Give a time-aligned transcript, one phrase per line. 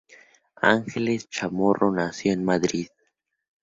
[0.63, 2.87] Ángeles Chamorro nació en Madrid.